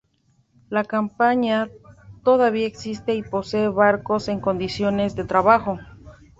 La 0.71 0.83
compañía 0.83 1.69
todavía 2.23 2.65
existe 2.65 3.13
y 3.13 3.21
posee 3.21 3.69
barcos 3.69 4.29
en 4.29 4.39
condiciones 4.39 5.13
de 5.15 5.25
trabajo. 5.25 5.77